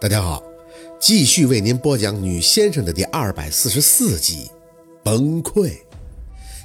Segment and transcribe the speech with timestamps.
[0.00, 0.42] 大家好，
[0.98, 4.50] 继续为您播讲《女先生》的第二百四十四集。
[5.04, 5.76] 崩溃，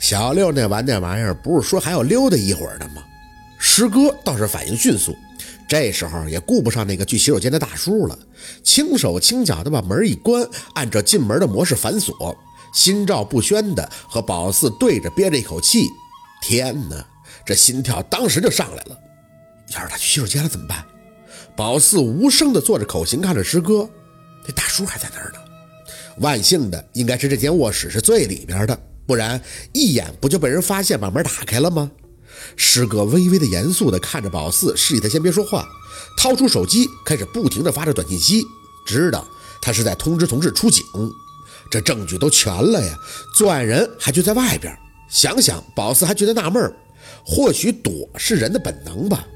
[0.00, 3.04] 小六那玩那玩意儿，不是说还要溜达一会儿的吗？
[3.56, 5.14] 师哥倒是反应迅速，
[5.68, 8.18] 这时候也顾不上那个去洗手间的大叔了，
[8.64, 10.44] 轻手轻脚的把门一关，
[10.74, 12.36] 按照进门的模式反锁，
[12.74, 15.86] 心照不宣的和宝四对着憋着一口气。
[16.42, 17.06] 天哪，
[17.46, 18.98] 这心跳当时就上来了。
[19.72, 20.84] 要是他去洗手间了怎么办？
[21.56, 23.88] 宝四无声的做着口型，看着师哥，
[24.46, 25.38] 那大叔还在那儿呢。
[26.18, 29.40] 万幸的应该是这间卧室是最里边的，不然
[29.72, 31.90] 一眼不就被人发现把门打开了吗？
[32.56, 35.68] 师哥微微的严肃的看着宝四，示意他先别说话，
[36.16, 38.42] 掏出手机开始不停的发着短信息，
[38.86, 39.26] 知道
[39.60, 40.82] 他是在通知同事出警。
[41.70, 42.96] 这证据都全了呀，
[43.36, 44.76] 作案人还就在外边。
[45.08, 46.72] 想想宝四还觉得纳闷，
[47.24, 49.26] 或许躲是人的本能吧。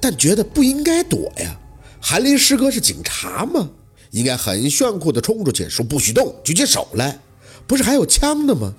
[0.00, 1.58] 但觉得不应该躲呀，
[2.04, 3.70] 韩林师哥是警察吗？
[4.10, 7.18] 应该很炫酷的冲出去说不许动，举起手来，
[7.66, 8.74] 不是还有枪的吗？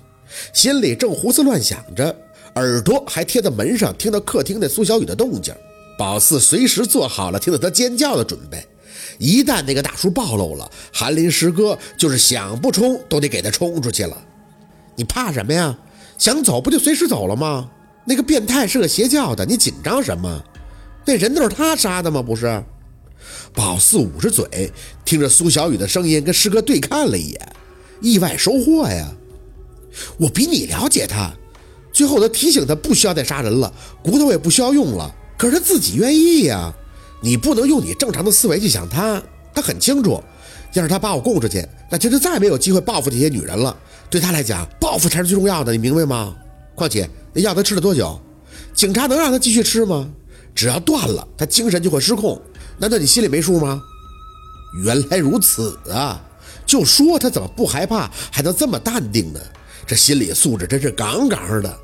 [0.52, 2.14] 心里正胡思乱想着，
[2.56, 5.54] 耳朵还贴在门上，听到客厅那苏小雨的动静。
[5.98, 8.64] 宝四随时做好了听到他尖叫的准备，
[9.18, 14.16] 一旦那个大叔暴露了，韩林师哥就是想不冲都得给他冲出去了。
[14.96, 15.76] 你怕什么呀？
[16.18, 17.70] 想走不就随时走了吗？
[18.04, 20.44] 那个变态是个邪教的，你紧张什么？
[21.06, 22.22] 那人都是他杀的吗？
[22.22, 22.62] 不是，
[23.52, 24.70] 宝四捂着嘴，
[25.04, 27.52] 听着苏小雨的声音，跟师哥对看了一眼，
[28.00, 29.12] 意外收获呀！
[30.18, 31.32] 我比你了解他。
[31.92, 33.72] 最后他提醒他不需要再杀人了，
[34.02, 35.14] 骨头也不需要用了。
[35.38, 36.74] 可是他自己愿意呀。
[37.22, 39.22] 你不能用你正常的思维去想他。
[39.54, 40.22] 他很清楚，
[40.74, 43.74] 要是他把我供出去，那就再没有机会报复这些女人了。
[44.10, 46.34] 对他来讲，报复才是最重要的，你明白吗？
[46.74, 48.20] 况且那药他吃了多久？
[48.74, 50.06] 警察能让他继续吃吗？
[50.54, 52.38] 只要断了，他精神就会失控。
[52.78, 53.82] 难道你心里没数吗？
[54.82, 56.20] 原来如此啊！
[56.66, 59.40] 就说他怎么不害怕，还能这么淡定呢？
[59.86, 61.78] 这心理素质真是杠杠的。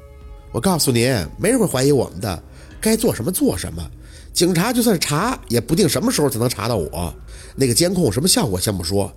[0.53, 1.07] 我告诉你，
[1.39, 2.43] 没人会怀疑我们的，
[2.81, 3.89] 该做什么做什么。
[4.33, 7.15] 警察就算是查，也不定什么时候才能查到我。
[7.55, 9.13] 那个监控什么效果先不说，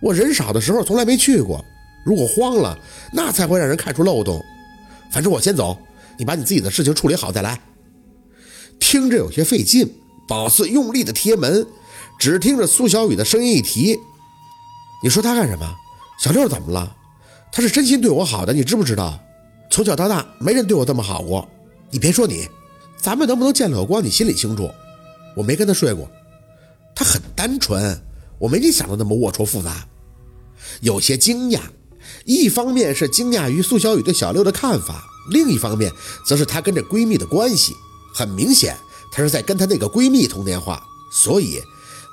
[0.00, 1.62] 我人少的时候从来没去过。
[2.06, 2.78] 如果慌了，
[3.12, 4.40] 那才会让人看出漏洞。
[5.12, 5.76] 反正我先走，
[6.18, 7.60] 你把你自己的事情处理好再来。
[8.78, 9.92] 听着有些费劲，
[10.30, 11.66] 宝四用力的贴门，
[12.16, 13.98] 只听着苏小雨的声音一提
[15.02, 15.68] ：“你说他干什么？
[16.22, 16.96] 小六怎么了？
[17.50, 19.18] 他是真心对我好的，你知不知道？
[19.72, 21.48] 从小到大没人对我这么好过。
[21.90, 22.48] 你别说你，
[22.96, 24.70] 咱们能不能见了光，你心里清楚。
[25.34, 26.08] 我没跟他睡过，
[26.94, 28.00] 他很单纯，
[28.38, 29.84] 我没你想的那么龌龊复杂。
[30.80, 31.58] 有些惊讶，
[32.24, 35.02] 一方面是惊讶于苏小雨对小六的看法，
[35.32, 35.90] 另一方面
[36.24, 37.74] 则是她跟这闺蜜的关系。”
[38.14, 38.76] 很明显，
[39.10, 40.82] 她是在跟她那个闺蜜通电话，
[41.12, 41.58] 所以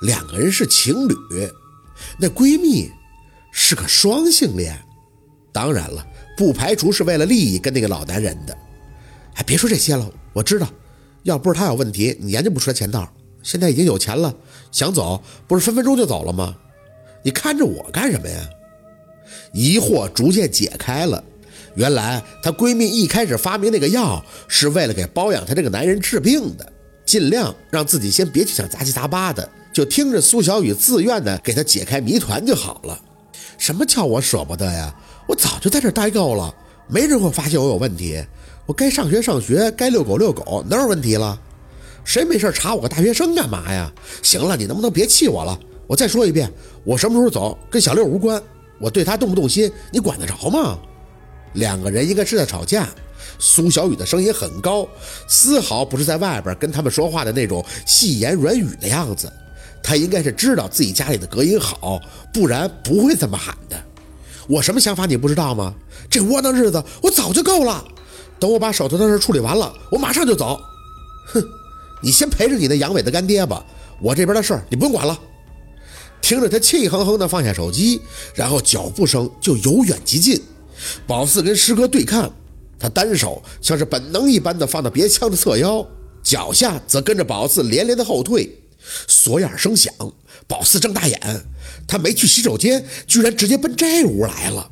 [0.02, 1.14] 两个人是情侣。
[2.18, 2.90] 那闺蜜
[3.52, 4.78] 是个双性恋，
[5.52, 6.06] 当然了，
[6.36, 8.56] 不排除是为了利益跟那个老男人的。
[9.34, 10.68] 哎，别说这些了，我知道，
[11.24, 13.12] 要不是他有问题，你研究不出来钱道。
[13.42, 14.34] 现在已经有钱了，
[14.72, 16.56] 想走不是分分钟就走了吗？
[17.22, 18.48] 你看着我干什么呀？
[19.52, 21.22] 疑惑逐渐解开了。
[21.74, 26.72] 原来她闺蜜一开始发明那个药是为了给包养她这个男人治病的，
[27.08, 33.00] 尽量让自己先别去想杂七杂八的，就听着苏小雨自愿的给她解开谜团就好了。
[33.56, 34.94] 什么叫我舍不得呀？
[35.26, 36.54] 我早就在这待够了，
[36.86, 38.22] 没人会发现我有问题。
[38.66, 41.40] 我该上学上学，该遛狗遛狗，哪有问题了？
[42.04, 43.90] 谁没事查我个大学生干嘛呀？
[44.22, 45.58] 行了，你能不能别气我了？
[45.86, 46.52] 我再说一遍，
[46.84, 48.42] 我什么时候走跟小六无关，
[48.78, 50.78] 我对他动不动心，你管得着吗？
[51.54, 52.86] 两个人应该是在吵架。
[53.38, 54.86] 苏小雨的声音很高，
[55.26, 59.32] 丝毫不是在外边跟他们说话的那种细言软语的样子。
[59.82, 62.00] 他应该是知道自己家里的隔音好，
[62.32, 63.80] 不然不会这么喊的。
[64.48, 65.74] 我什么想法你不知道吗？
[66.10, 67.84] 这窝囊日子我早就够了。
[68.40, 70.58] 等我把手头的事处理完了，我马上就走。
[71.26, 71.42] 哼，
[72.02, 73.64] 你先陪着你那阳痿的干爹吧，
[74.00, 75.18] 我这边的事你不用管了。
[76.20, 78.00] 听着他气哼哼地放下手机，
[78.34, 80.42] 然后脚步声就由远及近。
[81.06, 82.30] 宝四跟师哥对看，
[82.78, 85.86] 他单手像是本能一般的放到别枪的侧腰，
[86.22, 88.62] 脚下则跟着宝四连连的后退。
[89.06, 89.92] 锁眼声响，
[90.46, 91.20] 宝四睁大眼，
[91.86, 94.70] 他没去洗手间，居然直接奔这屋来了。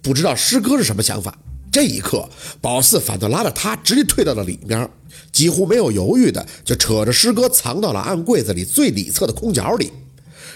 [0.00, 1.36] 不知道师哥是什么想法。
[1.70, 2.26] 这一刻，
[2.62, 4.88] 宝四反倒拉着他直接退到了里面，
[5.30, 9.92] 几乎没有犹豫的就扯着师哥藏到了暗柜子里最里侧的空角里。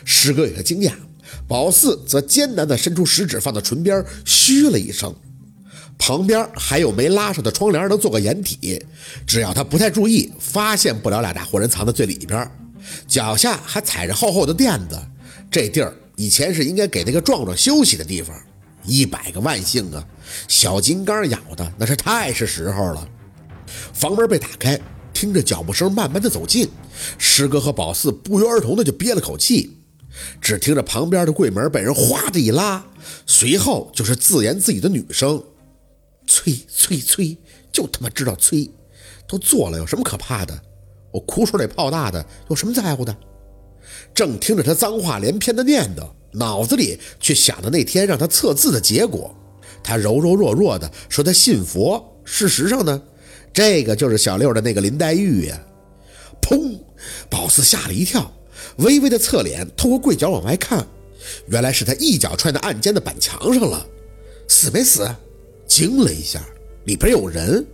[0.04, 0.92] 师哥有些惊讶。
[1.48, 5.14] 宝四则艰难地伸出食指，放到唇边，嘘了一声。
[6.04, 8.84] 旁边还有没拉上的窗帘，能做个掩体。
[9.24, 12.50] 只要他不太注意，发现不了俩大活人藏在最里边。
[13.06, 15.00] 脚下还踩着厚厚的垫子，
[15.48, 18.36] 这地儿以前是应该给那个壮壮休息的地方。
[18.84, 20.04] 一百个万幸啊！
[20.48, 23.08] 小金刚咬的那是太是时候了。
[23.92, 24.76] 房门被打开，
[25.14, 26.68] 听着脚步声慢慢的走近，
[27.16, 29.78] 师哥和宝四不约而同的就憋了口气。
[30.40, 32.84] 只听着旁边的柜门被人哗的一拉，
[33.24, 35.40] 随后就是自言自语的女声
[36.32, 37.36] ：“催催催，
[37.70, 38.70] 就他妈知道催！
[39.28, 40.58] 都做了有什么可怕的？
[41.10, 43.14] 我哭出来泡大的有什么在乎的？”
[44.14, 49.34] 正听着他脏话连篇的念叨，脑子里却想着那天让他测字的结果。
[49.84, 53.02] 他柔柔弱弱的说他信佛，事实上呢，
[53.52, 55.60] 这个就是小六的那个林黛玉呀！
[56.40, 56.78] 砰！
[57.28, 58.32] 宝四吓了一跳。
[58.76, 60.86] 微微的侧脸，透过柜角往外看，
[61.48, 63.86] 原来是他一脚踹在案间的板墙上了。
[64.48, 65.06] 死没死？
[65.72, 66.38] 惊了一下，
[66.84, 67.64] 里边有人。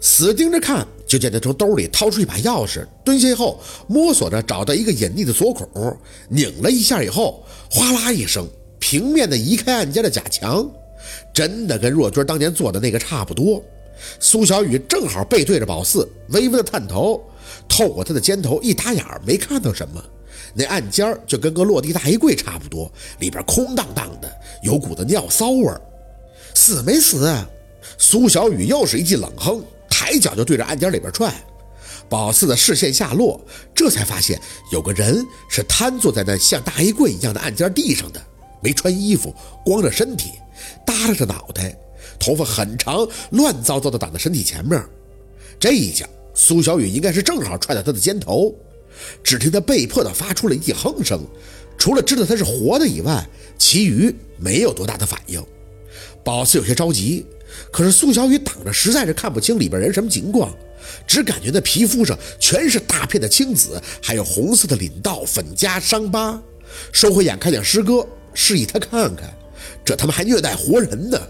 [0.00, 5.68] 死盯着看，就见他从兜里掏出一把钥匙，蹲下后摸索着找到一个隐匿的锁孔，
[6.30, 8.48] 拧了一下以后，哗啦一声，
[8.78, 10.66] 平面的移开案间的假墙，
[11.34, 13.62] 真的跟若君当年做的那个差不多。
[14.18, 17.22] 苏小雨正好背对着宝四，微微的探头，
[17.68, 20.02] 透过他的肩头一打眼，没看到什么。
[20.54, 24.30] 那暗间就跟个落地大衣柜差不多，里边空荡荡的，
[24.62, 25.78] 有股子尿骚味儿。
[26.56, 27.30] 死没死？
[27.98, 31.30] 苏小雨又是一记冷哼，抬脚就对着暗间里边踹。
[32.08, 33.38] 宝四的视线下落，
[33.74, 34.40] 这才发现
[34.72, 38.20] 有个人是瘫坐在那像大衣柜一样的暗间地上的，
[38.62, 39.34] 没穿衣服，
[39.66, 40.30] 光着身体，
[40.86, 41.76] 耷拉着脑袋，
[42.18, 44.82] 头发很长，乱糟糟的挡在身体前面。
[45.60, 48.54] 这一脚，苏小雨应该是正好踹到他的肩头。
[49.22, 51.20] 只听他被迫的发出了一哼声，
[51.76, 53.28] 除了知道他是活的以外，
[53.58, 55.44] 其余没有多大的反应。
[56.26, 57.24] 宝四有些着急，
[57.70, 60.52] 可是苏小雨挡着，实在是看不清里边人什么情况，
[61.06, 66.42] 只感觉那皮肤上全是大片的青紫，还有红色的领道、粉痂、伤疤。
[66.92, 69.32] 收回眼，看见师哥，示意他看看，
[69.84, 71.20] 这他妈还虐待活人呢。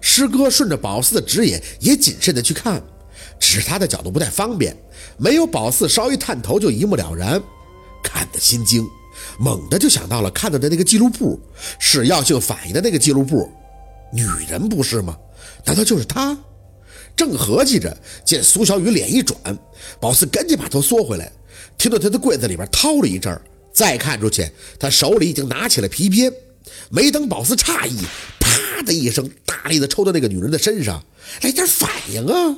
[0.00, 2.80] 师哥顺着宝四的指引，也谨慎的去看。
[3.40, 4.76] 只是他的角度不太方便，
[5.18, 7.42] 没有宝四稍一探头就一目了然，
[8.00, 8.86] 看得心惊，
[9.40, 11.40] 猛地就想到了看到的那个记录簿，
[11.80, 13.50] 是药性反应的那个记录簿，
[14.12, 15.16] 女人不是吗？
[15.64, 16.36] 难道就是她？
[17.16, 19.36] 正合计着，见苏小雨脸一转，
[20.00, 21.30] 宝四赶紧把头缩回来，
[21.76, 23.38] 听到他的柜子里边掏了一阵
[23.72, 24.48] 再看出去，
[24.78, 26.32] 他手里已经拿起了皮鞭，
[26.88, 27.98] 没等宝四诧异，
[28.38, 31.04] 啪的一声，大力的抽到那个女人的身上，
[31.42, 32.56] 来点反应啊！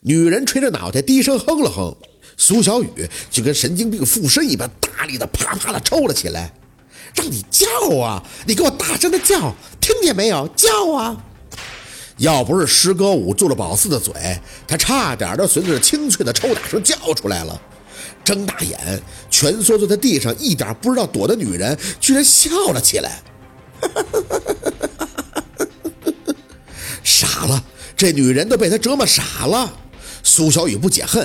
[0.00, 1.96] 女人垂着脑袋，低声哼了哼，
[2.36, 2.88] 苏小雨
[3.30, 6.52] 就跟神经病附身一般，大力的啪啪的抽了起来。
[7.16, 7.66] 让你叫
[7.98, 8.22] 啊！
[8.46, 10.46] 你给我大声的叫，听见没有？
[10.54, 11.16] 叫啊！
[12.18, 14.12] 要不是师哥捂住了宝四的嘴，
[14.66, 17.60] 他差点就随着清脆的抽打声叫出来了。
[18.24, 23.22] 睁大眼，蜷缩在地上，一点不知道躲的女人，居然笑了起来。
[27.04, 27.62] 傻了，
[27.96, 29.72] 这女人都被他折磨傻了。
[30.26, 31.24] 苏小雨不解恨，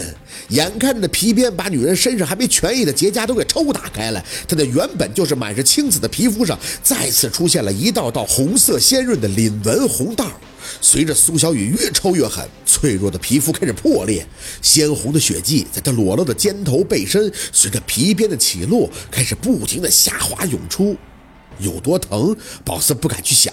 [0.50, 10.32] 眼看着皮鞭把女人身上还没痊愈的结痂都给抽打开了，她的原本就是满是青紫的皮肤上再次出现了一道道红色鲜润的鳞纹红道。
[10.80, 14.24] 随着苏小雨越抽越狠，脆弱的皮肤开始破裂，
[14.62, 20.96] 鲜红的血迹在她裸露的肩头背身随着皮鞭的起落开始不停的下滑涌出。
[21.58, 23.52] 有多疼，宝四不敢去想，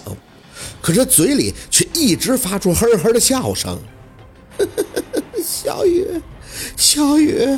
[0.79, 3.79] 可是嘴里却一直发出呵呵的笑声。
[5.43, 6.05] 小雨，
[6.75, 7.57] 小雨，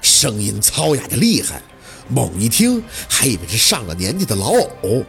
[0.00, 1.62] 声音糙哑的厉害，
[2.08, 5.04] 猛一听还以为是上了年纪的老偶。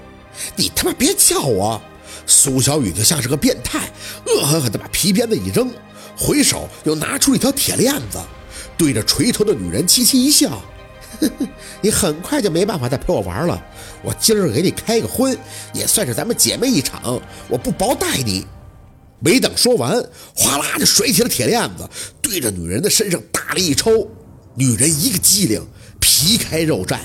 [0.55, 1.81] 你他妈别叫我！
[2.25, 3.91] 苏小雨就像是个变态，
[4.25, 5.71] 恶狠狠地把皮鞭子一扔，
[6.17, 8.19] 回手又拿出一条铁链子，
[8.77, 10.61] 对着垂头的女人凄凄一笑
[11.81, 13.61] ：“你很快就没办法再陪我玩了。
[14.01, 15.37] 我今儿给你开个荤，
[15.73, 17.21] 也算是咱们姐妹一场。
[17.47, 18.47] 我不薄待你。”
[19.23, 20.03] 没等说完，
[20.35, 21.89] 哗啦就甩起了铁链子，
[22.21, 24.09] 对着女人的身上大力一抽，
[24.55, 25.65] 女人一个机灵，
[26.01, 26.99] 皮开肉绽。